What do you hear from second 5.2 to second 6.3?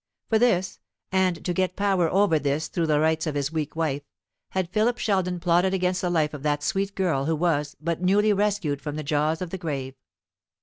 plotted against the